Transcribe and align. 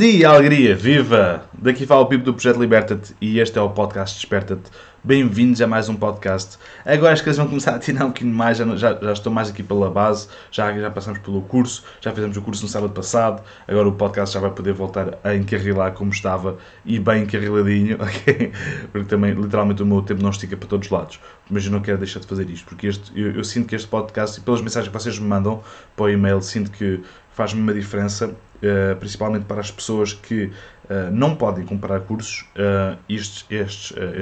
dia, 0.00 0.30
alegria, 0.30 0.74
viva! 0.74 1.44
Daqui 1.52 1.84
fala 1.84 2.00
o 2.00 2.06
Pipo 2.06 2.24
do 2.24 2.32
Projeto 2.32 2.58
Liberta-te 2.58 3.14
e 3.20 3.38
este 3.38 3.58
é 3.58 3.60
o 3.60 3.68
podcast 3.68 4.16
Desperta-te. 4.16 4.70
Bem-vindos 5.04 5.60
a 5.60 5.66
mais 5.66 5.90
um 5.90 5.94
podcast. 5.94 6.56
Agora 6.86 7.12
as 7.12 7.20
coisas 7.20 7.36
vão 7.36 7.46
começar 7.46 7.74
a 7.74 7.78
tirar 7.78 8.06
um 8.06 8.08
bocadinho 8.08 8.34
mais, 8.34 8.56
já, 8.56 8.64
já, 8.74 9.12
estou 9.12 9.30
mais 9.30 9.50
aqui 9.50 9.62
pela 9.62 9.90
base, 9.90 10.28
já, 10.50 10.72
já 10.72 10.90
passamos 10.90 11.18
pelo 11.18 11.42
curso, 11.42 11.84
já 12.00 12.12
fizemos 12.12 12.34
o 12.34 12.40
curso 12.40 12.62
no 12.62 12.68
sábado 12.70 12.94
passado, 12.94 13.42
agora 13.68 13.88
o 13.88 13.92
podcast 13.92 14.32
já 14.32 14.40
vai 14.40 14.50
poder 14.50 14.72
voltar 14.72 15.18
a 15.22 15.34
encarrilar 15.34 15.92
como 15.92 16.10
estava 16.10 16.56
e 16.82 16.98
bem 16.98 17.24
encarriladinho, 17.24 17.96
ok? 18.00 18.52
Porque 18.92 19.06
também, 19.06 19.34
literalmente, 19.34 19.82
o 19.82 19.86
meu 19.86 20.00
tempo 20.00 20.22
não 20.22 20.30
estica 20.30 20.56
para 20.56 20.66
todos 20.66 20.86
os 20.86 20.90
lados. 20.90 21.20
Mas 21.50 21.66
eu 21.66 21.72
não 21.72 21.80
quero 21.80 21.98
deixar 21.98 22.20
de 22.20 22.26
fazer 22.26 22.48
isto, 22.48 22.64
porque 22.64 22.86
este, 22.86 23.12
eu, 23.14 23.32
eu 23.32 23.44
sinto 23.44 23.68
que 23.68 23.76
este 23.76 23.88
podcast, 23.88 24.40
e 24.40 24.42
pelas 24.42 24.62
mensagens 24.62 24.90
que 24.90 24.98
vocês 24.98 25.18
me 25.18 25.28
mandam 25.28 25.62
para 25.94 26.06
o 26.06 26.08
e-mail, 26.08 26.40
sinto 26.40 26.70
que 26.70 27.02
faz-me 27.34 27.60
uma 27.60 27.74
diferença 27.74 28.34
Uh, 28.62 28.94
principalmente 28.96 29.46
para 29.46 29.60
as 29.60 29.70
pessoas 29.70 30.12
que 30.12 30.44
uh, 30.44 31.10
não 31.10 31.34
podem 31.34 31.64
comprar 31.64 32.00
cursos, 32.00 32.46
uh, 32.56 32.98
este, 33.08 33.46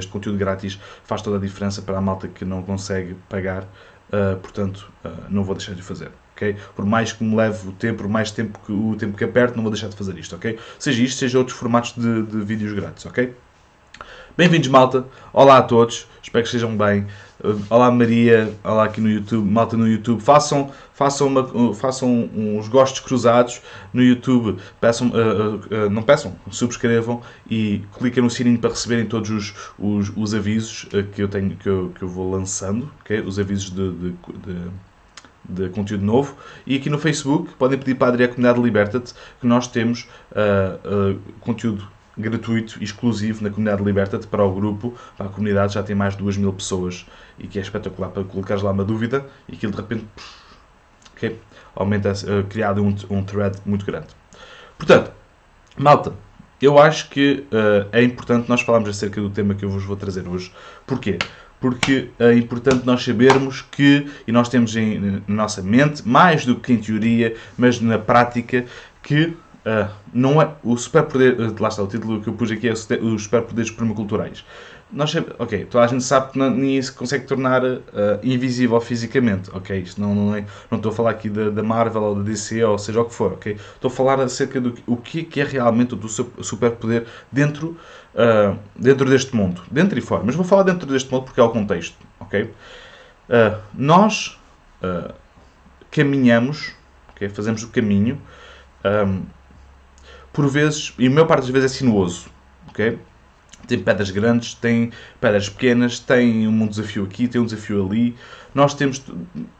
conteúdo 0.09 0.37
grátis 0.37 0.79
faz 1.03 1.21
toda 1.21 1.37
a 1.37 1.39
diferença 1.39 1.81
para 1.81 1.97
a 1.97 2.01
malta 2.01 2.27
que 2.27 2.45
não 2.45 2.63
consegue 2.63 3.15
pagar, 3.27 3.67
portanto, 4.41 4.91
não 5.29 5.43
vou 5.43 5.53
deixar 5.53 5.75
de 5.75 5.83
fazer. 5.83 6.09
Okay? 6.35 6.55
Por 6.75 6.83
mais 6.83 7.13
que 7.13 7.23
me 7.23 7.35
leve 7.35 7.67
o 7.67 7.71
tempo, 7.73 7.99
por 7.99 8.07
mais 8.07 8.31
tempo 8.31 8.59
que, 8.65 8.71
o 8.71 8.95
tempo 8.95 9.15
que 9.15 9.23
aperte, 9.23 9.55
não 9.55 9.61
vou 9.61 9.71
deixar 9.71 9.89
de 9.89 9.95
fazer 9.95 10.17
isto, 10.17 10.35
ok? 10.35 10.57
Seja 10.79 11.03
isto, 11.03 11.19
seja 11.19 11.37
outros 11.37 11.55
formatos 11.55 11.93
de, 11.93 12.23
de 12.23 12.41
vídeos 12.41 12.73
grátis, 12.73 13.05
ok? 13.05 13.35
Bem-vindos, 14.39 14.69
malta. 14.69 15.05
Olá 15.33 15.57
a 15.57 15.61
todos. 15.61 16.07
Espero 16.23 16.43
que 16.43 16.47
estejam 16.47 16.77
bem. 16.77 17.05
Olá, 17.69 17.91
Maria. 17.91 18.53
Olá 18.63 18.85
aqui 18.85 19.01
no 19.01 19.09
YouTube. 19.09 19.45
Malta 19.45 19.75
no 19.75 19.85
YouTube. 19.85 20.21
Façam, 20.21 20.71
façam, 20.93 21.27
uma, 21.27 21.73
façam 21.73 22.29
uns 22.33 22.69
gostos 22.69 23.01
cruzados 23.01 23.61
no 23.91 24.01
YouTube. 24.01 24.57
Peçam, 24.79 25.09
uh, 25.09 25.11
uh, 25.11 25.87
uh, 25.87 25.89
não 25.89 26.01
peçam, 26.01 26.37
subscrevam 26.49 27.21
e 27.51 27.81
cliquem 27.97 28.23
no 28.23 28.29
sininho 28.29 28.57
para 28.57 28.69
receberem 28.69 29.05
todos 29.07 29.29
os, 29.29 29.53
os, 29.77 30.09
os 30.15 30.33
avisos 30.33 30.87
que 31.11 31.21
eu 31.21 31.27
tenho 31.27 31.57
que 31.57 31.67
eu, 31.67 31.91
que 31.93 32.01
eu 32.01 32.07
vou 32.07 32.31
lançando. 32.31 32.89
Okay? 33.01 33.19
Os 33.19 33.37
avisos 33.37 33.69
de, 33.71 33.91
de, 33.91 34.09
de 34.11 34.71
de 35.49 35.67
conteúdo 35.69 36.05
novo. 36.05 36.35
E 36.65 36.77
aqui 36.77 36.89
no 36.89 36.99
Facebook 36.99 37.53
podem 37.55 37.77
pedir 37.77 37.95
para 37.95 38.07
a 38.07 38.09
Adria 38.11 38.27
Comunidade 38.27 38.61
Liberta-te 38.61 39.13
que 39.41 39.47
nós 39.47 39.67
temos 39.67 40.07
uh, 40.31 41.15
uh, 41.15 41.19
conteúdo 41.39 41.87
gratuito 42.19 42.77
e 42.79 42.83
exclusivo 42.83 43.43
na 43.43 43.49
comunidade 43.49 43.83
Liberta-te 43.83 44.27
para 44.27 44.43
o 44.43 44.53
grupo, 44.53 44.93
a 45.17 45.25
comunidade 45.25 45.73
já 45.73 45.81
tem 45.81 45.95
mais 45.95 46.15
de 46.15 46.23
2 46.23 46.37
mil 46.37 46.53
pessoas 46.53 47.05
e 47.37 47.47
que 47.47 47.57
é 47.57 47.61
espetacular 47.61 48.09
para 48.09 48.23
colocares 48.23 48.61
lá 48.61 48.71
uma 48.71 48.83
dúvida 48.83 49.25
e 49.47 49.55
aquilo 49.55 49.71
de 49.71 49.77
repente 49.77 50.05
okay, 51.15 51.39
aumenta, 51.75 52.11
uh, 52.11 52.43
criado 52.49 52.83
um, 52.83 52.95
um 53.09 53.23
thread 53.23 53.57
muito 53.65 53.85
grande. 53.85 54.07
Portanto, 54.77 55.11
malta, 55.77 56.13
eu 56.61 56.77
acho 56.77 57.09
que 57.09 57.45
uh, 57.51 57.87
é 57.91 58.03
importante 58.03 58.49
nós 58.49 58.61
falarmos 58.61 58.89
acerca 58.89 59.21
do 59.21 59.29
tema 59.29 59.55
que 59.55 59.63
eu 59.63 59.69
vos 59.69 59.83
vou 59.83 59.95
trazer 59.95 60.27
hoje. 60.27 60.51
Porquê? 60.85 61.17
Porque 61.59 62.09
é 62.17 62.33
importante 62.33 62.85
nós 62.85 63.03
sabermos 63.03 63.61
que, 63.61 64.09
e 64.25 64.31
nós 64.31 64.47
temos 64.47 64.75
em, 64.75 64.99
na 64.99 65.21
nossa 65.27 65.61
mente, 65.61 66.07
mais 66.07 66.45
do 66.45 66.55
que 66.55 66.71
em 66.71 66.77
teoria, 66.77 67.35
mas 67.57 67.81
na 67.81 67.99
prática, 67.99 68.65
que 69.03 69.35
Uh, 69.65 69.91
não 70.13 70.41
é, 70.41 70.53
o 70.63 70.77
superpoder, 70.77 71.35
uh, 71.39 71.55
lá 71.61 71.67
está, 71.67 71.83
o 71.83 71.87
título 71.87 72.21
que 72.21 72.29
eu 72.29 72.33
pus 72.33 72.49
aqui 72.49 72.69
é 72.69 72.71
os 72.71 73.23
superpoderes 73.23 73.69
permaculturais. 73.69 74.45
Nós, 74.91 75.13
ok, 75.37 75.65
toda 75.65 75.83
a 75.83 75.87
gente 75.87 76.03
sabe 76.03 76.31
que 76.31 76.39
não, 76.39 76.81
se 76.81 76.91
consegue 76.91 77.25
tornar 77.25 77.63
uh, 77.63 77.79
invisível 78.23 78.79
fisicamente, 78.81 79.51
ok? 79.53 79.77
Isto 79.81 80.01
não, 80.01 80.15
não, 80.15 80.35
é, 80.35 80.45
não 80.71 80.77
estou 80.77 80.91
a 80.91 80.95
falar 80.95 81.11
aqui 81.11 81.29
da, 81.29 81.49
da, 81.49 81.61
Marvel 81.61 82.01
ou 82.01 82.15
da 82.15 82.23
DC 82.23 82.63
ou 82.63 82.77
seja 82.79 83.01
o 83.01 83.05
que 83.05 83.13
for, 83.13 83.33
ok? 83.33 83.55
Estou 83.75 83.91
a 83.91 83.93
falar 83.93 84.19
acerca 84.21 84.59
do 84.59 84.73
o 84.87 84.97
que, 84.97 85.23
que 85.23 85.41
é 85.41 85.43
realmente 85.43 85.93
o 85.93 86.43
superpoder 86.43 87.05
dentro, 87.31 87.77
uh, 88.15 88.57
dentro 88.75 89.07
deste 89.07 89.35
mundo, 89.35 89.61
dentro 89.69 89.99
e 89.99 90.01
fora. 90.01 90.23
Mas 90.25 90.33
vou 90.35 90.45
falar 90.45 90.63
dentro 90.63 90.87
deste 90.87 91.11
mundo 91.11 91.25
porque 91.25 91.39
é 91.39 91.43
o 91.43 91.49
contexto, 91.49 91.97
ok? 92.19 92.51
nós 93.75 94.39
caminhamos, 95.91 96.73
ok? 97.11 97.29
Fazemos 97.29 97.61
o 97.61 97.67
caminho. 97.67 98.19
Um, 98.83 99.21
por 100.39 100.47
vezes, 100.47 100.93
e 100.97 101.05
a 101.05 101.09
maior 101.09 101.25
parte 101.25 101.41
das 101.41 101.49
vezes 101.49 101.73
é 101.73 101.77
sinuoso, 101.79 102.29
ok? 102.69 102.97
Tem 103.67 103.77
pedras 103.77 104.09
grandes, 104.09 104.53
tem 104.53 104.89
pedras 105.19 105.49
pequenas, 105.49 105.99
tem 105.99 106.47
um 106.47 106.65
desafio 106.65 107.03
aqui, 107.03 107.27
tem 107.27 107.41
um 107.41 107.43
desafio 107.43 107.85
ali. 107.85 108.15
Nós 108.55 108.73
temos, 108.73 109.03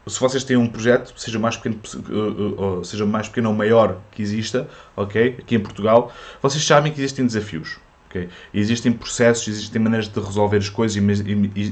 se 0.06 0.18
vocês 0.18 0.42
têm 0.42 0.56
um 0.56 0.66
projeto, 0.66 1.12
seja 1.20 1.38
mais 1.38 1.58
pequeno, 1.58 1.78
eh, 1.84 2.80
eh, 2.80 2.84
seja 2.84 3.04
mais 3.04 3.28
pequeno 3.28 3.50
ou 3.50 3.54
maior 3.54 4.00
que 4.10 4.22
exista, 4.22 4.70
ok? 4.96 5.36
Aqui 5.40 5.56
em 5.56 5.60
Portugal, 5.60 6.10
vocês 6.40 6.64
sabem 6.64 6.90
que 6.90 6.98
existem 6.98 7.26
desafios. 7.26 7.76
Okay? 8.10 8.28
Existem 8.52 8.92
processos, 8.92 9.46
existem 9.46 9.80
maneiras 9.80 10.08
de 10.08 10.18
resolver 10.18 10.56
as 10.56 10.68
coisas, 10.68 11.00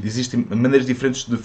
existem 0.04 0.47
maneiras 0.49 0.87
diferentes 0.87 1.25
de, 1.25 1.37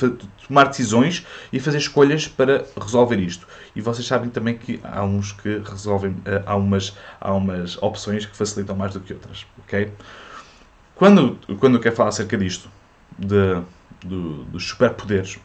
tomar 0.48 0.66
decisões 0.66 1.26
e 1.52 1.59
fazer 1.59 1.80
escolhas 1.80 2.28
para 2.28 2.64
resolver 2.80 3.20
isto. 3.20 3.48
E 3.76 3.81
vocês 3.81 4.06
sabem 4.06 4.30
também 4.30 4.56
que 4.56 4.80
há 4.84 5.04
uns 5.04 5.31
que 5.31 5.64
resolvem, 5.66 6.16
eh, 6.26 6.44
há 6.46 6.56
umas, 6.56 6.96
há 7.20 7.34
umas 7.34 7.81
opções 7.81 8.28
que 8.28 8.38
facilitam 8.38 8.76
mais 8.76 8.94
do 8.94 9.00
que 9.00 9.14
outras. 9.14 9.48
Okay? 9.66 9.92
Quando, 10.94 11.40
quando 11.60 11.78
eu 11.78 11.81
quero 11.81 11.96
falar 11.96 12.10
acerca 12.10 12.38
disto, 12.38 12.70
de, 13.18 13.62
do, 14.06 14.44
dos 14.46 14.70
superpoderes, 14.70 15.40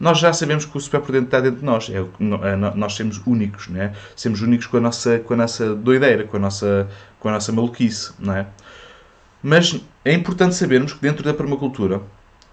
nós 0.00 0.18
já 0.18 0.32
sabemos 0.32 0.64
que 0.64 0.76
o 0.76 0.80
superpoder 0.80 1.22
está 1.22 1.40
dentro 1.40 1.60
de 1.60 1.64
nós. 1.64 1.90
É, 1.90 1.98
é, 1.98 2.56
nós 2.56 2.94
somos 2.94 3.20
únicos, 3.26 3.68
é? 3.74 3.92
Somos 4.14 4.40
únicos 4.40 4.66
com 4.66 4.78
a 4.78 4.80
nossa, 4.80 5.18
com 5.18 5.34
a 5.34 5.36
nossa 5.36 5.74
doideira, 5.74 6.24
com 6.24 6.36
a 6.36 6.40
nossa, 6.40 6.88
com 7.18 7.28
a 7.28 7.32
nossa 7.32 7.52
maluquice, 7.52 8.12
não 8.18 8.34
é? 8.34 8.46
Mas 9.48 9.80
é 10.04 10.12
importante 10.12 10.56
sabermos 10.56 10.92
que 10.92 11.00
dentro 11.00 11.22
da 11.22 11.32
permacultura 11.32 12.02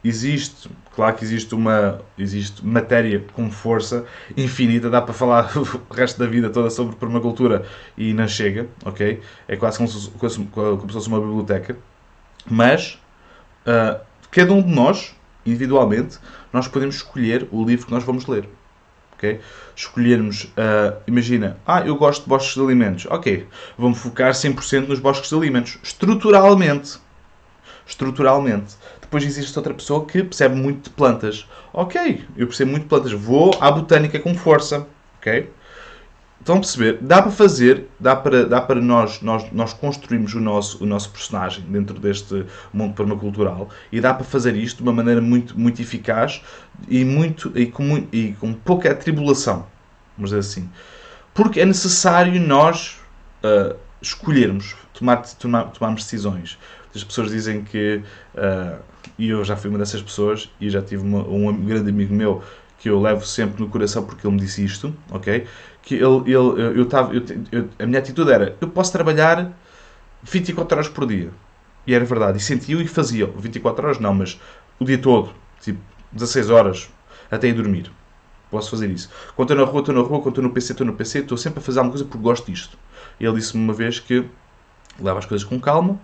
existe, 0.06 0.70
claro 0.96 1.16
que 1.16 1.24
existe 1.24 1.56
uma 1.56 2.00
existe 2.16 2.64
matéria 2.64 3.26
com 3.34 3.50
força 3.50 4.06
infinita, 4.38 4.92
dá 4.92 5.02
para 5.02 5.12
falar 5.12 5.52
o 5.58 5.92
resto 5.92 6.20
da 6.20 6.28
vida 6.28 6.52
toda 6.52 6.70
sobre 6.70 6.96
permacultura 6.96 7.66
e 7.98 8.14
não 8.14 8.28
chega, 8.28 8.68
ok? 8.86 9.20
É 9.48 9.56
quase 9.56 9.78
como 9.78 9.90
se, 9.90 10.08
como 10.12 10.30
se 10.30 10.94
fosse 10.94 11.08
uma 11.08 11.20
biblioteca. 11.20 11.76
Mas 12.48 13.00
uh, 13.66 14.00
cada 14.30 14.54
um 14.54 14.62
de 14.62 14.72
nós, 14.72 15.16
individualmente, 15.44 16.20
nós 16.54 16.68
podemos 16.68 16.98
escolher 16.98 17.48
o 17.52 17.66
livro 17.66 17.88
que 17.88 17.92
nós 17.92 18.04
vamos 18.04 18.28
ler. 18.28 18.48
Okay? 19.24 19.40
Escolhermos, 19.74 20.44
uh, 20.44 21.02
imagina, 21.08 21.58
ah, 21.66 21.82
eu 21.82 21.96
gosto 21.96 22.24
de 22.24 22.30
bosques 22.30 22.56
de 22.56 22.62
alimentos. 22.62 23.06
Ok, 23.06 23.48
vamos 23.78 23.98
focar 23.98 24.34
100% 24.34 24.90
nos 24.90 25.00
bosques 25.00 25.30
de 25.30 25.36
alimentos. 25.36 25.80
Estruturalmente. 25.82 27.00
Estruturalmente. 27.88 28.76
Depois 29.00 29.24
existe 29.24 29.58
outra 29.58 29.74
pessoa 29.74 30.06
que 30.06 30.24
percebe 30.24 30.56
muito 30.56 30.90
de 30.90 30.90
plantas. 30.90 31.48
Ok, 31.72 32.26
eu 32.36 32.48
percebo 32.48 32.72
muito 32.72 32.84
de 32.84 32.90
plantas. 32.90 33.14
Vou 33.14 33.56
à 33.62 33.72
botânica 33.72 34.20
com 34.20 34.36
força. 34.36 34.86
Ok? 35.20 35.50
Estão 36.44 36.58
a 36.58 36.60
perceber? 36.60 36.98
Dá 37.00 37.22
para 37.22 37.32
fazer, 37.32 37.86
dá 37.98 38.18
para, 38.18 38.46
dá 38.46 38.60
para 38.60 38.82
nós, 38.82 39.22
nós, 39.22 39.50
nós 39.54 39.72
construirmos 39.72 40.34
o 40.34 40.42
nosso, 40.42 40.84
o 40.84 40.86
nosso 40.86 41.10
personagem 41.10 41.64
dentro 41.70 41.98
deste 41.98 42.46
mundo 42.74 42.94
permacultural 42.94 43.70
e 43.90 44.02
dá 44.02 44.14
para 44.14 44.26
fazer 44.26 44.54
isto 44.58 44.78
de 44.78 44.84
uma 44.84 44.92
maneira 44.92 45.22
muito, 45.22 45.58
muito 45.58 45.82
eficaz 45.82 46.44
e, 46.90 47.06
muito, 47.06 47.50
e, 47.58 47.68
com, 47.68 48.06
e 48.12 48.36
com 48.42 48.54
pouca 48.54 48.92
atribulação, 48.92 49.66
vamos 50.18 50.32
dizer 50.32 50.40
assim. 50.40 50.70
Porque 51.34 51.62
é 51.62 51.66
necessário 51.66 52.38
nós 52.42 53.00
uh, 53.42 53.78
escolhermos, 54.02 54.76
tomar, 54.94 55.22
tomar, 55.22 55.64
tomarmos 55.72 56.04
decisões. 56.04 56.60
As 56.94 57.06
pessoas 57.06 57.32
dizem 57.32 57.64
que, 57.64 58.02
uh, 58.36 58.80
e 59.18 59.30
eu 59.30 59.46
já 59.46 59.56
fui 59.56 59.70
uma 59.70 59.80
dessas 59.80 60.02
pessoas, 60.02 60.50
e 60.60 60.70
já 60.70 60.82
tive 60.82 61.04
uma, 61.04 61.26
um 61.26 61.54
grande 61.64 61.90
amigo 61.90 62.14
meu 62.14 62.44
que 62.84 62.90
eu 62.90 63.00
levo 63.00 63.26
sempre 63.26 63.64
no 63.64 63.70
coração 63.70 64.04
porque 64.04 64.28
ele 64.28 64.36
me 64.36 64.42
disse 64.42 64.62
isto, 64.62 64.94
ok? 65.10 65.48
Que 65.82 65.96
ele, 65.96 66.18
ele 66.26 66.78
eu 66.78 66.86
tava, 66.86 67.14
eu, 67.16 67.24
eu, 67.50 67.70
a 67.80 67.86
minha 67.86 67.98
atitude 67.98 68.30
era, 68.30 68.58
eu 68.60 68.68
posso 68.68 68.92
trabalhar 68.92 69.58
24 70.22 70.76
horas 70.76 70.90
por 70.90 71.08
dia. 71.08 71.32
E 71.88 71.94
era 71.94 72.04
verdade, 72.04 72.40
e 72.40 72.42
sentia 72.42 72.76
e 72.76 72.86
fazia. 72.86 73.26
24 73.26 73.86
horas 73.86 74.00
não, 74.00 74.14
mas 74.14 74.38
o 74.78 74.84
dia 74.84 74.98
todo, 74.98 75.30
tipo 75.62 75.80
16 76.12 76.50
horas, 76.50 76.90
até 77.32 77.48
ir 77.48 77.54
dormir. 77.54 77.90
Posso 78.52 78.70
fazer 78.70 78.90
isso. 78.90 79.10
Quando 79.34 79.52
estou 79.52 79.66
na 79.66 79.72
rua, 79.72 79.80
estou 79.80 79.96
na 79.96 80.02
rua, 80.02 80.20
quando 80.20 80.28
estou 80.28 80.44
no 80.44 80.50
PC, 80.50 80.74
estou 80.74 80.86
no 80.86 80.94
PC, 80.94 81.20
estou 81.20 81.38
sempre 81.38 81.60
a 81.60 81.62
fazer 81.62 81.80
alguma 81.80 81.94
coisa 81.94 82.04
porque 82.04 82.22
gosto 82.22 82.52
disto. 82.52 82.78
Ele 83.18 83.36
disse-me 83.36 83.64
uma 83.64 83.74
vez 83.74 83.98
que 83.98 84.26
leva 85.00 85.20
as 85.20 85.26
coisas 85.26 85.48
com 85.48 85.58
calma, 85.58 85.98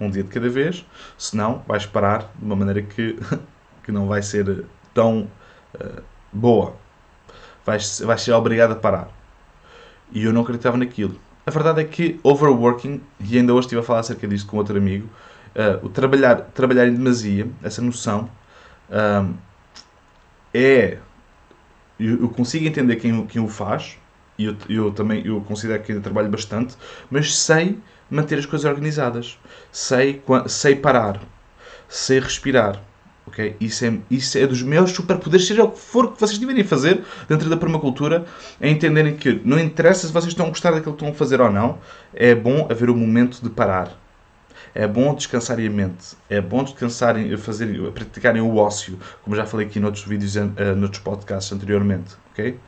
um 0.00 0.10
dia 0.10 0.24
de 0.24 0.28
cada 0.28 0.48
vez, 0.48 0.84
senão 1.16 1.62
vais 1.68 1.86
parar 1.86 2.32
de 2.36 2.44
uma 2.44 2.56
maneira 2.56 2.82
que, 2.82 3.16
que 3.84 3.92
não 3.92 4.08
vai 4.08 4.22
ser 4.22 4.64
tão 4.92 5.28
uh, 5.74 6.02
boa. 6.32 6.74
Vais, 7.64 8.00
vais 8.00 8.22
ser 8.22 8.32
obrigado 8.32 8.72
a 8.72 8.76
parar. 8.76 9.08
E 10.12 10.24
eu 10.24 10.32
não 10.32 10.42
acreditava 10.42 10.76
naquilo. 10.76 11.16
A 11.46 11.50
verdade 11.50 11.80
é 11.80 11.84
que 11.84 12.18
overworking, 12.22 13.00
e 13.20 13.38
ainda 13.38 13.52
hoje 13.52 13.66
estive 13.66 13.80
a 13.80 13.84
falar 13.84 14.00
acerca 14.00 14.26
disto 14.26 14.48
com 14.48 14.56
outro 14.56 14.76
amigo, 14.76 15.08
uh, 15.54 15.84
o 15.84 15.88
trabalhar, 15.88 16.36
trabalhar 16.54 16.86
em 16.86 16.94
demasia, 16.94 17.48
essa 17.62 17.80
noção, 17.82 18.30
uh, 18.90 19.34
é. 20.52 20.98
Eu, 21.98 22.22
eu, 22.22 22.28
consigo 22.30 22.66
entender 22.66 22.96
quem, 22.96 23.26
quem 23.26 23.42
o 23.42 23.48
faz 23.48 23.98
e 24.38 24.46
eu, 24.46 24.56
eu 24.70 24.90
também 24.90 25.22
eu 25.26 25.40
considero 25.42 25.82
que 25.82 25.92
ainda 25.92 26.02
trabalho 26.02 26.30
bastante, 26.30 26.74
mas 27.10 27.36
sei 27.36 27.78
manter 28.10 28.38
as 28.38 28.46
coisas 28.46 28.68
organizadas. 28.68 29.38
Sei, 29.70 30.22
sei 30.48 30.76
parar. 30.76 31.20
Sei 31.88 32.18
respirar. 32.18 32.80
Isso, 33.60 33.84
é, 33.84 33.98
isso 34.10 34.38
é 34.38 34.46
dos 34.46 34.62
meus 34.62 34.90
superpoderes, 34.90 35.46
seja 35.46 35.64
o 35.64 35.70
que 35.70 35.78
for 35.78 36.12
que 36.12 36.20
vocês 36.20 36.38
tiverem 36.38 36.64
fazer 36.64 37.04
dentro 37.28 37.48
da 37.48 37.56
permacultura, 37.56 38.24
é 38.60 38.68
entenderem 38.68 39.16
que 39.16 39.40
não 39.44 39.58
interessa 39.58 40.06
se 40.06 40.12
vocês 40.12 40.32
estão 40.32 40.46
a 40.46 40.48
gostar 40.48 40.72
daquilo 40.72 40.94
que 40.94 41.02
estão 41.02 41.08
a 41.08 41.14
fazer 41.14 41.40
ou 41.40 41.50
não, 41.50 41.78
é 42.14 42.34
bom 42.34 42.66
haver 42.70 42.90
o 42.90 42.94
um 42.94 42.96
momento 42.96 43.42
de 43.42 43.50
parar. 43.50 43.98
É 44.74 44.86
bom 44.86 45.14
descansarem 45.14 45.66
a 45.66 45.70
mente. 45.70 46.16
É 46.28 46.40
bom 46.40 46.62
descansarem, 46.62 47.36
fazer, 47.36 47.90
praticarem 47.92 48.40
o 48.40 48.56
ócio, 48.56 48.98
como 49.22 49.34
já 49.34 49.44
falei 49.44 49.66
aqui 49.66 49.80
noutros 49.80 50.04
vídeos, 50.04 50.36
uh, 50.36 50.76
noutros 50.76 51.02
podcasts 51.02 51.52
anteriormente. 51.52 52.14
Okay? 52.32 52.58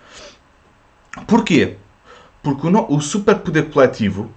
Porquê? 1.26 1.76
Porque 2.42 2.66
o, 2.66 2.96
o 2.96 3.00
superpoder 3.00 3.70
coletivo? 3.70 4.32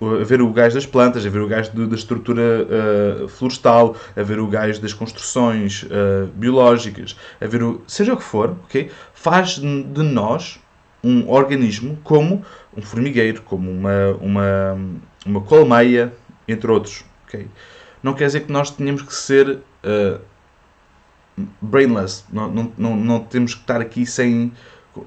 A 0.00 0.24
ver 0.24 0.40
o 0.40 0.52
gás 0.52 0.74
das 0.74 0.86
plantas, 0.86 1.26
a 1.26 1.30
ver 1.30 1.40
o 1.40 1.48
gás 1.48 1.68
da 1.68 1.94
estrutura 1.94 2.42
uh, 2.42 3.28
florestal, 3.28 3.96
a 4.16 4.22
ver 4.22 4.38
o 4.38 4.46
gás 4.46 4.78
das 4.78 4.92
construções 4.92 5.82
uh, 5.84 6.28
biológicas, 6.34 7.16
a 7.40 7.46
ver 7.46 7.62
o. 7.62 7.82
seja 7.86 8.14
o 8.14 8.16
que 8.16 8.22
for, 8.22 8.56
okay? 8.64 8.90
faz 9.12 9.58
de 9.58 10.02
nós 10.02 10.60
um 11.02 11.28
organismo 11.28 11.98
como 12.04 12.44
um 12.76 12.82
formigueiro, 12.82 13.42
como 13.42 13.70
uma, 13.70 14.10
uma, 14.20 14.78
uma 15.26 15.40
colmeia, 15.40 16.12
entre 16.46 16.70
outros. 16.70 17.04
Okay? 17.26 17.48
Não 18.02 18.14
quer 18.14 18.26
dizer 18.26 18.40
que 18.40 18.52
nós 18.52 18.70
tenhamos 18.70 19.02
que 19.02 19.14
ser 19.14 19.58
uh, 19.84 20.20
brainless, 21.60 22.24
não, 22.32 22.50
não, 22.50 22.72
não, 22.76 22.96
não 22.96 23.20
temos 23.20 23.54
que 23.54 23.60
estar 23.60 23.80
aqui 23.80 24.06
sem, 24.06 24.52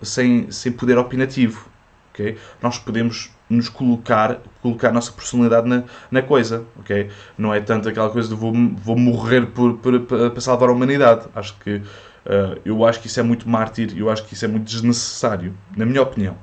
sem, 0.02 0.52
sem 0.52 0.72
poder 0.72 0.98
opinativo. 0.98 1.70
Okay? 2.14 2.38
Nós 2.62 2.78
podemos 2.78 3.32
nos 3.52 3.70
colocar, 3.70 4.40
colocar 4.62 4.90
a 4.90 4.92
nossa 4.92 5.12
personalidade 5.12 5.68
na, 5.68 5.84
na 6.10 6.22
coisa, 6.22 6.64
ok? 6.80 7.10
Não 7.38 7.54
é 7.54 7.60
tanto 7.60 7.90
aquela 7.90 8.10
coisa 8.10 8.30
de 8.30 8.36
vou, 8.36 8.54
vou 8.54 8.98
morrer 8.98 9.48
por, 9.48 9.78
por, 9.78 10.00
para 10.00 10.42
salvar 10.42 10.70
a 10.70 10.72
humanidade. 10.72 11.28
Acho 11.36 11.56
que, 11.60 11.76
uh, 11.76 12.60
eu 12.64 12.86
acho 12.86 13.02
que 13.02 13.08
isso 13.08 13.20
é 13.20 13.24
muito 13.24 13.50
mártir, 13.50 13.94
eu 13.96 14.10
acho 14.10 14.26
que 14.26 14.34
isso 14.34 14.46
é 14.46 14.48
muito 14.48 14.64
desnecessário, 14.64 15.54
na 15.76 15.86
minha 15.86 16.02
opinião. 16.02 16.38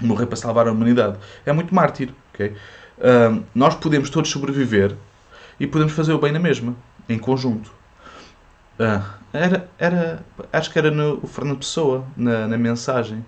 Morrer 0.00 0.26
para 0.26 0.36
salvar 0.36 0.68
a 0.68 0.72
humanidade 0.72 1.18
é 1.44 1.52
muito 1.52 1.74
mártir, 1.74 2.10
ok? 2.32 2.54
Uh, 2.98 3.42
nós 3.54 3.74
podemos 3.74 4.08
todos 4.08 4.30
sobreviver 4.30 4.94
e 5.58 5.66
podemos 5.66 5.92
fazer 5.92 6.12
o 6.12 6.18
bem 6.18 6.32
na 6.32 6.38
mesma, 6.38 6.76
em 7.08 7.18
conjunto. 7.18 7.72
Uh, 8.78 9.02
era, 9.32 9.68
era, 9.78 10.24
acho 10.52 10.70
que 10.70 10.78
era 10.78 10.90
no 10.90 11.18
o 11.22 11.26
Fernando 11.26 11.58
Pessoa, 11.58 12.04
na, 12.16 12.46
na 12.46 12.56
mensagem 12.56 13.24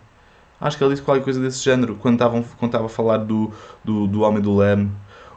Acho 0.60 0.76
que 0.76 0.82
ele 0.82 0.90
disse 0.90 1.02
qualquer 1.02 1.22
coisa 1.22 1.40
desse 1.40 1.62
género 1.62 1.94
quando 1.96 2.14
estava, 2.14 2.42
quando 2.58 2.70
estava 2.70 2.86
a 2.86 2.88
falar 2.88 3.18
do, 3.18 3.52
do, 3.84 4.06
do 4.06 4.22
Homem 4.22 4.42
do 4.42 4.56
Leme. 4.56 4.90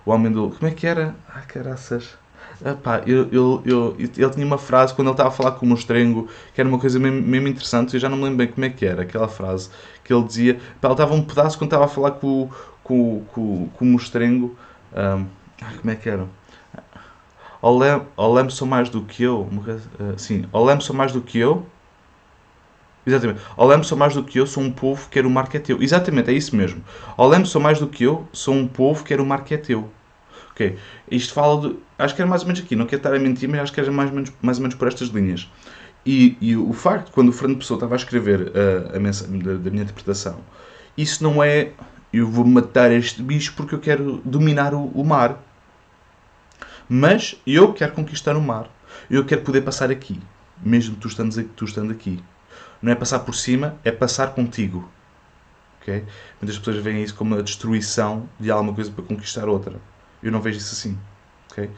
O 0.05 0.11
Homem 0.11 0.31
do. 0.31 0.49
Como 0.49 0.67
é 0.67 0.71
que 0.71 0.87
era? 0.87 1.15
Ai, 1.33 1.45
caraças. 1.45 2.17
Epá, 2.63 3.01
eu, 3.07 3.27
eu, 3.31 3.61
eu, 3.65 3.95
ele 3.97 4.29
tinha 4.29 4.45
uma 4.45 4.57
frase 4.57 4.93
quando 4.93 5.07
ele 5.07 5.13
estava 5.13 5.29
a 5.29 5.31
falar 5.31 5.53
com 5.53 5.65
o 5.65 5.69
Mostrengo 5.69 6.27
que 6.53 6.61
era 6.61 6.69
uma 6.69 6.77
coisa 6.77 6.99
mesmo, 6.99 7.21
mesmo 7.21 7.47
interessante. 7.47 7.93
Eu 7.93 7.99
já 7.99 8.09
não 8.09 8.17
me 8.17 8.23
lembro 8.23 8.37
bem 8.37 8.47
como 8.47 8.65
é 8.65 8.69
que 8.69 8.85
era 8.85 9.03
aquela 9.03 9.27
frase 9.27 9.69
que 10.03 10.13
ele 10.13 10.23
dizia. 10.23 10.53
Epá, 10.53 10.87
ele 10.87 10.93
estava 10.93 11.13
um 11.13 11.23
pedaço 11.23 11.57
quando 11.57 11.67
estava 11.67 11.85
a 11.85 11.87
falar 11.87 12.11
com, 12.11 12.49
com, 12.83 13.23
com, 13.31 13.67
com 13.69 13.85
o 13.85 13.87
Mostrengo. 13.87 14.55
Um, 14.93 15.25
como 15.79 15.91
é 15.91 15.95
que 15.95 16.09
era? 16.09 16.27
Ao 17.61 17.77
leme, 17.77 18.51
sou 18.51 18.67
mais 18.67 18.89
do 18.89 19.01
que 19.03 19.21
eu. 19.23 19.41
Uh, 19.41 20.17
sim, 20.17 20.45
ao 20.51 20.65
leme 20.65 20.81
sou 20.81 20.95
mais 20.95 21.11
do 21.11 21.21
que 21.21 21.37
eu 21.37 21.65
Exatamente. 23.05 23.41
Olemos 23.57 23.87
sou 23.87 23.97
mais 23.97 24.13
do 24.13 24.23
que 24.23 24.39
eu, 24.39 24.45
sou 24.45 24.61
um 24.61 24.71
povo 24.71 25.05
que 25.05 25.11
quer 25.11 25.25
o 25.25 25.29
mar 25.29 25.47
que 25.49 25.57
é 25.57 25.59
teu. 25.59 25.81
Exatamente, 25.81 26.29
é 26.29 26.33
isso 26.33 26.55
mesmo. 26.55 26.83
Olemos 27.17 27.49
sou 27.49 27.61
mais 27.61 27.79
do 27.79 27.87
que 27.87 28.03
eu, 28.03 28.27
sou 28.31 28.53
um 28.53 28.67
povo 28.67 29.03
que 29.03 29.09
quer 29.09 29.21
o 29.21 29.25
mar 29.25 29.43
que 29.43 29.53
é 29.53 29.57
teu. 29.57 29.89
Ok. 30.51 30.77
Isto 31.09 31.33
fala 31.33 31.61
de. 31.61 31.75
Acho 31.97 32.15
que 32.15 32.21
era 32.21 32.29
mais 32.29 32.41
ou 32.41 32.47
menos 32.47 32.61
aqui, 32.61 32.75
não 32.75 32.85
quero 32.85 32.97
estar 32.97 33.13
a 33.13 33.19
mentir, 33.19 33.49
mas 33.49 33.61
acho 33.61 33.73
que 33.73 33.79
era 33.79 33.91
mais 33.91 34.09
ou 34.09 34.15
menos, 34.15 34.31
mais 34.41 34.57
ou 34.57 34.63
menos 34.63 34.75
por 34.75 34.87
estas 34.87 35.09
linhas. 35.09 35.49
E, 36.05 36.37
e 36.41 36.55
o 36.55 36.73
facto, 36.73 37.11
quando 37.11 37.29
o 37.29 37.31
Fernando 37.31 37.59
Pessoa 37.59 37.77
estava 37.77 37.93
a 37.95 37.97
escrever 37.97 38.41
uh, 38.49 38.95
a 38.95 38.99
mensagem 38.99 39.39
da, 39.39 39.53
da, 39.53 39.69
minha 39.69 39.83
interpretação, 39.83 40.39
isso 40.97 41.23
não 41.23 41.43
é 41.43 41.71
eu 42.11 42.27
vou 42.27 42.45
matar 42.45 42.91
este 42.91 43.21
bicho 43.21 43.53
porque 43.55 43.75
eu 43.75 43.79
quero 43.79 44.21
dominar 44.25 44.73
o, 44.73 44.87
o 44.87 45.05
mar. 45.05 45.41
Mas 46.89 47.39
eu 47.47 47.71
quero 47.73 47.93
conquistar 47.93 48.35
o 48.35 48.41
mar. 48.41 48.69
Eu 49.09 49.23
quero 49.25 49.41
poder 49.41 49.61
passar 49.61 49.89
aqui, 49.89 50.19
mesmo 50.61 50.95
tu 50.97 51.07
estando, 51.07 51.43
tu 51.55 51.65
estando 51.65 51.91
aqui. 51.91 52.21
Não 52.81 52.91
é 52.91 52.95
passar 52.95 53.19
por 53.19 53.35
cima, 53.35 53.77
é 53.83 53.91
passar 53.91 54.33
contigo. 54.33 54.89
Okay? 55.81 56.03
Muitas 56.39 56.57
pessoas 56.57 56.77
veem 56.77 57.03
isso 57.03 57.15
como 57.15 57.35
a 57.35 57.41
destruição 57.41 58.29
de 58.39 58.51
alguma 58.51 58.73
coisa 58.73 58.91
para 58.91 59.03
conquistar 59.03 59.47
outra. 59.47 59.79
Eu 60.21 60.31
não 60.31 60.41
vejo 60.41 60.57
isso 60.57 60.73
assim. 60.73 60.97
Okay? 61.51 61.69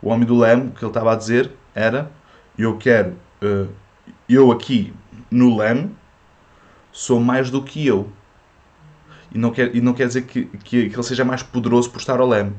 O 0.00 0.08
homem 0.08 0.26
do 0.26 0.36
leme, 0.38 0.68
o 0.68 0.70
que 0.72 0.84
ele 0.84 0.90
estava 0.90 1.12
a 1.12 1.16
dizer 1.16 1.50
era: 1.74 2.10
Eu 2.58 2.76
quero, 2.76 3.16
uh, 3.42 3.68
eu 4.28 4.50
aqui 4.50 4.92
no 5.30 5.56
leme, 5.56 5.94
sou 6.90 7.20
mais 7.20 7.50
do 7.50 7.62
que 7.62 7.86
eu. 7.86 8.10
E 9.32 9.38
não 9.38 9.50
quer, 9.50 9.74
e 9.74 9.80
não 9.80 9.94
quer 9.94 10.08
dizer 10.08 10.22
que, 10.22 10.44
que, 10.44 10.90
que 10.90 10.94
ele 10.94 11.02
seja 11.02 11.24
mais 11.24 11.42
poderoso 11.42 11.90
por 11.90 11.98
estar 11.98 12.20
ao 12.20 12.28
leme. 12.28 12.54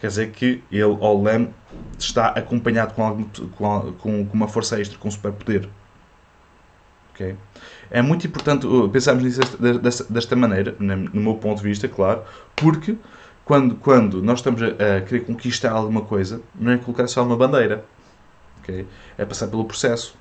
Quer 0.00 0.06
dizer 0.08 0.30
que 0.30 0.62
ele, 0.70 0.82
ao 0.82 1.22
leme, 1.22 1.52
está 1.98 2.28
acompanhado 2.28 2.94
com, 2.94 3.04
algum, 3.04 3.24
com, 3.24 3.94
com 3.94 4.26
uma 4.32 4.48
força 4.48 4.80
extra, 4.80 4.98
com 4.98 5.08
um 5.08 5.10
superpoder. 5.10 5.68
Okay? 7.14 7.36
É 7.90 8.02
muito 8.02 8.26
importante 8.26 8.66
uh, 8.66 8.88
pensarmos 8.88 9.22
nisso 9.22 9.40
desta, 9.80 10.04
desta 10.04 10.34
maneira, 10.34 10.74
no 10.80 11.20
meu 11.20 11.34
ponto 11.36 11.62
de 11.62 11.68
vista, 11.68 11.88
claro, 11.88 12.24
porque 12.56 12.96
quando, 13.44 13.76
quando 13.76 14.22
nós 14.22 14.40
estamos 14.40 14.60
a, 14.62 15.00
querer 15.02 15.24
conquistar 15.24 15.70
alguma 15.70 16.02
coisa, 16.02 16.40
não 16.54 16.72
é 16.72 16.78
colocar 16.78 17.06
só 17.06 17.22
uma 17.22 17.36
bandeira. 17.36 17.84
Okay? 18.60 18.86
É 19.16 19.24
passar 19.24 19.46
pelo 19.48 19.64
processo, 19.64 20.16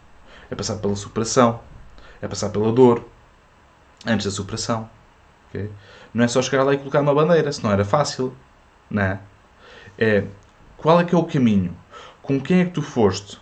é 0.52 0.56
passar 0.56 0.76
pela 0.76 0.96
superação, 0.96 1.62
é 2.22 2.28
passar 2.28 2.50
pela 2.50 2.72
dor, 2.72 3.04
antes 4.06 4.26
da 4.26 4.32
superação. 4.32 4.90
Okay? 5.50 5.70
Não 6.14 6.24
é 6.24 6.28
só 6.28 6.42
chegar 6.42 6.64
lá 6.64 6.74
e 6.74 6.78
colocar 6.78 7.02
uma 7.02 7.16
bandeira, 7.16 7.52
senão 7.52 7.72
era 7.72 7.86
fácil. 7.86 8.34
Não 8.90 9.02
é? 9.02 9.20
é 9.98 10.26
qual 10.78 11.00
é 11.00 11.06
que 11.06 11.16
é 11.16 11.18
o 11.18 11.24
caminho? 11.24 11.76
Com 12.22 12.40
quem 12.40 12.62
é 12.62 12.66
que 12.66 12.72
tu 12.72 12.82
foste? 12.82 13.40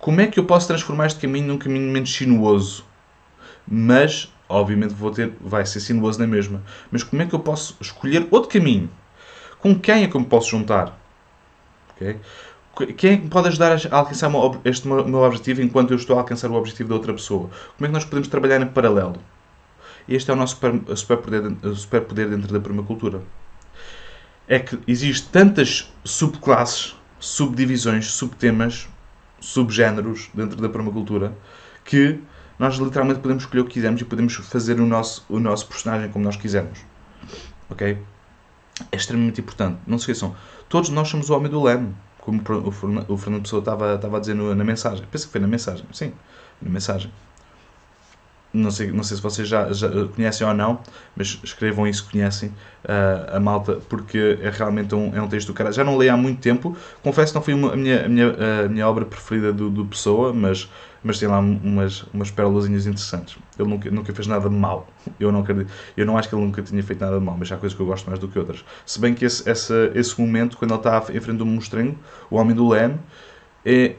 Como 0.00 0.18
é 0.20 0.26
que 0.26 0.40
eu 0.40 0.44
posso 0.44 0.66
transformar 0.66 1.06
este 1.06 1.20
caminho 1.20 1.46
num 1.48 1.58
caminho 1.58 1.92
menos 1.92 2.10
sinuoso? 2.10 2.86
Mas, 3.68 4.32
obviamente, 4.48 4.94
vou 4.94 5.10
ter, 5.10 5.34
vai 5.38 5.66
ser 5.66 5.80
sinuoso 5.80 6.18
na 6.18 6.26
mesma. 6.26 6.62
Mas 6.90 7.02
como 7.02 7.20
é 7.20 7.26
que 7.26 7.34
eu 7.34 7.40
posso 7.40 7.76
escolher 7.80 8.26
outro 8.30 8.48
caminho? 8.48 8.90
Com 9.58 9.78
quem 9.78 10.04
é 10.04 10.08
que 10.08 10.16
eu 10.16 10.20
me 10.20 10.26
posso 10.26 10.48
juntar? 10.50 10.98
Okay? 11.94 12.18
Quem 12.96 13.12
é 13.12 13.16
que 13.18 13.24
me 13.24 13.28
pode 13.28 13.48
ajudar 13.48 13.72
a 13.72 13.96
alcançar 13.96 14.30
este 14.64 14.88
meu 14.88 15.20
objetivo 15.20 15.60
enquanto 15.60 15.90
eu 15.90 15.98
estou 15.98 16.16
a 16.16 16.20
alcançar 16.20 16.50
o 16.50 16.54
objetivo 16.54 16.88
da 16.88 16.94
outra 16.94 17.12
pessoa? 17.12 17.50
Como 17.76 17.84
é 17.84 17.88
que 17.88 17.92
nós 17.92 18.04
podemos 18.06 18.28
trabalhar 18.28 18.58
em 18.62 18.66
paralelo? 18.66 19.16
Este 20.08 20.30
é 20.30 20.32
o 20.32 20.36
nosso 20.36 20.56
superpoder 20.96 21.42
super 21.76 22.00
super 22.06 22.14
dentro 22.14 22.50
da 22.50 22.58
permacultura. 22.58 23.22
É 24.48 24.58
que 24.58 24.78
existem 24.88 25.30
tantas 25.30 25.92
subclasses, 26.04 26.96
subdivisões, 27.18 28.10
subtemas 28.12 28.88
subgéneros 29.40 30.30
dentro 30.34 30.60
da 30.60 30.68
permacultura 30.68 31.36
que 31.84 32.20
nós 32.58 32.76
literalmente 32.76 33.20
podemos 33.20 33.44
escolher 33.44 33.62
o 33.62 33.64
que 33.64 33.74
quisermos 33.74 34.00
e 34.00 34.04
podemos 34.04 34.34
fazer 34.34 34.80
o 34.80 34.86
nosso, 34.86 35.24
o 35.28 35.40
nosso 35.40 35.66
personagem 35.66 36.10
como 36.10 36.24
nós 36.24 36.36
quisermos. 36.36 36.80
Ok? 37.70 37.98
É 38.92 38.96
extremamente 38.96 39.40
importante. 39.40 39.78
Não 39.86 39.98
se 39.98 40.02
esqueçam, 40.02 40.36
todos 40.68 40.90
nós 40.90 41.08
somos 41.08 41.30
o 41.30 41.36
homem 41.36 41.50
do 41.50 41.62
leme, 41.62 41.94
como 42.18 42.42
o 43.08 43.16
Fernando 43.16 43.42
Pessoa 43.42 43.60
estava, 43.60 43.94
estava 43.94 44.18
a 44.18 44.20
dizer 44.20 44.34
na 44.34 44.64
mensagem. 44.64 45.06
Penso 45.10 45.26
que 45.26 45.32
foi 45.32 45.40
na 45.40 45.46
mensagem. 45.46 45.86
Sim, 45.92 46.12
na 46.60 46.70
mensagem 46.70 47.10
não 48.52 48.70
sei, 48.70 48.90
não 48.90 49.02
sei 49.04 49.16
se 49.16 49.22
vocês 49.22 49.46
já, 49.46 49.72
já 49.72 49.88
conhecem 50.08 50.46
ou 50.46 50.52
não, 50.52 50.80
mas 51.14 51.38
escrevam 51.42 51.86
isso 51.86 52.04
que 52.04 52.12
conhecem 52.12 52.48
uh, 52.84 53.36
a 53.36 53.40
malta, 53.40 53.78
porque 53.88 54.38
é 54.42 54.50
realmente 54.50 54.94
um, 54.94 55.14
é 55.14 55.22
um 55.22 55.28
texto 55.28 55.48
do 55.48 55.54
cara. 55.54 55.70
Já 55.70 55.84
não 55.84 55.96
leio 55.96 56.12
há 56.12 56.16
muito 56.16 56.40
tempo, 56.40 56.76
confesso 57.02 57.32
que 57.32 57.38
não 57.38 57.44
foi 57.44 57.54
uma, 57.54 57.72
a, 57.72 57.76
minha, 57.76 58.06
a, 58.06 58.08
minha, 58.08 58.36
a 58.64 58.68
minha 58.68 58.88
obra 58.88 59.04
preferida 59.04 59.52
do, 59.52 59.70
do 59.70 59.84
Pessoa, 59.84 60.32
mas, 60.32 60.68
mas 61.02 61.18
tem 61.18 61.28
lá 61.28 61.38
umas, 61.38 62.02
umas 62.12 62.30
pérolazinhas 62.30 62.86
interessantes. 62.86 63.36
Ele 63.56 63.68
nunca, 63.68 63.90
nunca 63.90 64.12
fez 64.12 64.26
nada 64.26 64.50
mal. 64.50 64.88
Eu 65.18 65.30
não, 65.30 65.40
acredito, 65.40 65.70
eu 65.96 66.04
não 66.04 66.18
acho 66.18 66.28
que 66.28 66.34
ele 66.34 66.44
nunca 66.44 66.60
tinha 66.60 66.82
feito 66.82 67.00
nada 67.00 67.20
mal, 67.20 67.36
mas 67.38 67.50
há 67.52 67.56
coisas 67.56 67.76
que 67.76 67.82
eu 67.82 67.86
gosto 67.86 68.06
mais 68.08 68.18
do 68.18 68.26
que 68.26 68.38
outras. 68.38 68.64
Se 68.84 69.00
bem 69.00 69.14
que 69.14 69.24
esse, 69.24 69.48
esse, 69.48 69.92
esse 69.94 70.20
momento, 70.20 70.56
quando 70.56 70.72
ele 70.72 70.80
está 70.80 71.04
em 71.12 71.20
frente 71.20 71.38
do 71.38 71.46
monstrengo, 71.46 71.96
o 72.28 72.36
homem 72.36 72.56
do 72.56 72.68
leme, 72.68 72.98
é 73.64 73.94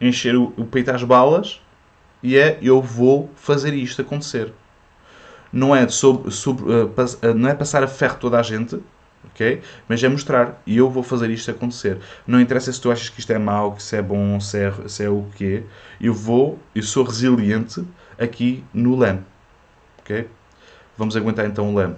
encher 0.00 0.36
o, 0.36 0.52
o 0.56 0.64
peito 0.64 0.90
às 0.90 1.02
balas 1.02 1.60
e 2.26 2.36
é 2.36 2.58
eu 2.60 2.82
vou 2.82 3.30
fazer 3.36 3.72
isto 3.72 4.02
acontecer. 4.02 4.52
Não 5.52 5.74
é, 5.74 5.86
sobre, 5.86 6.32
sobre, 6.32 6.72
uh, 6.72 6.88
pas, 6.88 7.14
uh, 7.14 7.32
não 7.32 7.48
é 7.48 7.54
passar 7.54 7.84
a 7.84 7.86
ferro 7.86 8.16
toda 8.18 8.36
a 8.36 8.42
gente, 8.42 8.80
ok? 9.26 9.62
Mas 9.88 10.02
é 10.02 10.08
mostrar 10.08 10.60
e 10.66 10.76
eu 10.76 10.90
vou 10.90 11.04
fazer 11.04 11.30
isto 11.30 11.52
acontecer. 11.52 12.00
Não 12.26 12.40
interessa 12.40 12.72
se 12.72 12.80
tu 12.80 12.90
achas 12.90 13.08
que 13.08 13.20
isto 13.20 13.32
é 13.32 13.38
mau, 13.38 13.76
que 13.76 13.82
se 13.82 13.94
é 13.94 14.02
bom, 14.02 14.40
se 14.40 14.58
é, 14.58 14.72
se 14.88 15.04
é 15.04 15.08
o 15.08 15.24
quê. 15.36 15.62
Eu 16.00 16.12
vou, 16.12 16.58
eu 16.74 16.82
sou 16.82 17.04
resiliente 17.04 17.84
aqui 18.18 18.64
no 18.74 18.96
LAN. 18.96 19.20
ok? 20.00 20.28
Vamos 20.98 21.16
aguentar 21.16 21.46
então 21.46 21.72
o 21.72 21.76
leme. 21.76 21.94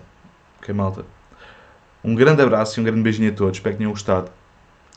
Ok, 0.60 0.74
malta? 0.74 1.06
Um 2.04 2.14
grande 2.14 2.42
abraço 2.42 2.78
e 2.78 2.82
um 2.82 2.84
grande 2.84 3.00
beijinho 3.00 3.32
a 3.32 3.34
todos. 3.34 3.56
Espero 3.56 3.74
que 3.74 3.78
tenham 3.78 3.92
gostado 3.92 4.30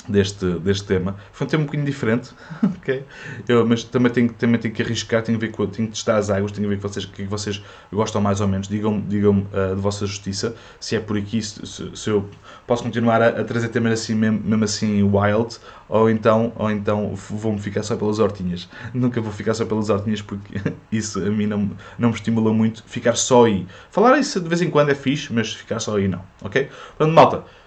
deste, 0.08 0.46
deste 0.60 0.86
tema. 0.86 1.16
Foi 1.32 1.46
um 1.46 1.50
tema 1.50 1.64
um 1.64 1.66
bocadinho 1.66 1.86
diferente, 1.86 2.32
ok? 2.64 3.04
Eu, 3.48 3.66
mas 3.66 3.84
também 3.84 4.12
tenho, 4.12 4.34
também 4.34 4.60
tenho 4.60 4.74
que 4.74 4.82
arriscar, 4.82 5.22
tenho 5.22 5.38
que, 5.38 5.46
ver, 5.46 5.52
tenho 5.68 5.88
que 5.88 5.94
testar 5.94 6.18
as 6.18 6.30
águas, 6.30 6.52
tenho 6.52 6.68
que 6.68 6.76
ver 6.76 6.82
que 6.82 6.88
vocês, 6.88 7.06
que 7.06 7.24
vocês 7.24 7.62
gostam 7.92 8.22
mais 8.22 8.42
ou 8.42 8.48
menos. 8.48 8.68
Digam-me 8.68 9.02
digam 9.02 9.48
uh, 9.54 9.76
de 9.76 9.82
vossa 9.82 10.06
justiça 10.06 10.56
se 10.80 10.96
é 10.96 11.00
por 11.00 11.18
aqui, 11.18 11.42
se, 11.42 11.66
se 11.66 12.10
eu 12.10 12.28
posso 12.66 12.84
continuar 12.84 13.22
a, 13.22 13.28
a 13.28 13.44
trazer 13.44 13.70
temas 13.70 13.94
assim, 13.94 14.16
mesmo, 14.16 14.42
mesmo, 14.44 14.64
assim, 14.64 15.04
wild, 15.04 15.58
ou 15.88 16.10
então, 16.10 16.54
ou 16.56 16.72
então 16.72 17.14
vou-me 17.16 17.60
ficar 17.60 17.84
só 17.84 17.96
pelas 17.96 18.20
hortinhas. 18.20 18.68
Nunca 18.94 19.22
vou 19.22 19.32
ficar 19.32 19.54
só 19.54 19.66
pelas 19.66 19.90
hortinhas 19.90 20.22
porque 20.22 20.60
isso 20.92 21.20
a 21.20 21.30
mim 21.30 21.48
não, 21.48 21.72
não 21.98 22.10
me 22.10 22.16
estimula 22.16 22.54
muito. 22.54 22.84
Ficar 22.88 23.16
só 23.16 23.46
aí. 23.46 23.68
Falar 23.92 24.18
isso 24.18 24.40
de 24.40 24.48
vez 24.48 24.62
em 24.62 24.70
quando 24.70 24.90
é 24.90 24.96
fixe, 24.96 25.32
mas 25.32 25.54
ficar 25.54 25.80
só 25.80 25.98
aí 25.98 26.08
não, 26.08 26.22
ok? 26.42 26.70
Portanto, 26.98 27.14
malta. 27.14 27.61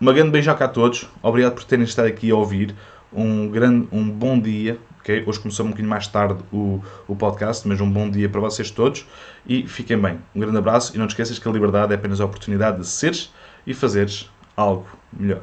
Uma 0.00 0.14
grande 0.14 0.30
beijoca 0.30 0.64
a 0.64 0.68
todos. 0.68 1.06
Obrigado 1.22 1.52
por 1.52 1.64
terem 1.64 1.84
estado 1.84 2.06
aqui 2.06 2.30
a 2.30 2.34
ouvir. 2.34 2.74
Um, 3.12 3.50
grande, 3.50 3.86
um 3.92 4.08
bom 4.08 4.40
dia. 4.40 4.78
Okay? 5.00 5.22
Hoje 5.26 5.38
começou 5.38 5.66
um 5.66 5.68
bocadinho 5.68 5.90
mais 5.90 6.06
tarde 6.06 6.42
o, 6.50 6.82
o 7.06 7.14
podcast, 7.14 7.68
mas 7.68 7.82
um 7.82 7.90
bom 7.90 8.08
dia 8.08 8.26
para 8.26 8.40
vocês 8.40 8.70
todos. 8.70 9.06
E 9.46 9.66
fiquem 9.68 9.98
bem. 9.98 10.18
Um 10.34 10.40
grande 10.40 10.56
abraço 10.56 10.96
e 10.96 10.98
não 10.98 11.06
te 11.06 11.10
esqueças 11.10 11.38
que 11.38 11.46
a 11.46 11.52
liberdade 11.52 11.92
é 11.92 11.96
apenas 11.96 12.18
a 12.18 12.24
oportunidade 12.24 12.78
de 12.78 12.86
seres 12.86 13.30
e 13.66 13.74
fazeres 13.74 14.30
algo 14.56 14.86
melhor. 15.12 15.42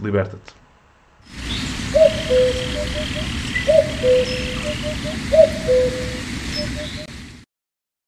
Liberta-te. 0.00 0.54